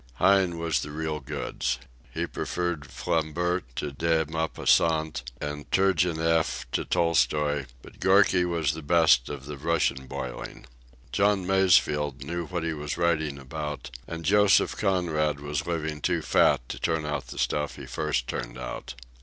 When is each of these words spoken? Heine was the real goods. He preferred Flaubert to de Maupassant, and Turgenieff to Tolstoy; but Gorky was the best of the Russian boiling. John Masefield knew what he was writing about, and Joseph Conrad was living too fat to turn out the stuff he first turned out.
Heine 0.15 0.57
was 0.57 0.81
the 0.81 0.89
real 0.89 1.19
goods. 1.19 1.77
He 2.11 2.25
preferred 2.25 2.89
Flaubert 2.89 3.65
to 3.75 3.91
de 3.91 4.25
Maupassant, 4.25 5.21
and 5.39 5.69
Turgenieff 5.71 6.65
to 6.71 6.83
Tolstoy; 6.85 7.65
but 7.83 7.99
Gorky 7.99 8.43
was 8.43 8.73
the 8.73 8.81
best 8.81 9.29
of 9.29 9.45
the 9.45 9.57
Russian 9.57 10.07
boiling. 10.07 10.65
John 11.11 11.45
Masefield 11.45 12.23
knew 12.23 12.47
what 12.47 12.63
he 12.63 12.73
was 12.73 12.97
writing 12.97 13.37
about, 13.37 13.91
and 14.07 14.25
Joseph 14.25 14.75
Conrad 14.75 15.39
was 15.39 15.67
living 15.67 16.01
too 16.01 16.23
fat 16.23 16.67
to 16.69 16.79
turn 16.79 17.05
out 17.05 17.27
the 17.27 17.37
stuff 17.37 17.75
he 17.75 17.85
first 17.85 18.25
turned 18.27 18.57
out. 18.57 18.95